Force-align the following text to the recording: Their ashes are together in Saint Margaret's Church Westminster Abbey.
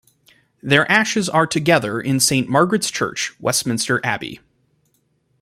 Their 0.63 0.91
ashes 0.91 1.29
are 1.29 1.45
together 1.45 2.01
in 2.01 2.19
Saint 2.19 2.49
Margaret's 2.49 2.89
Church 2.89 3.33
Westminster 3.39 4.01
Abbey. 4.03 4.39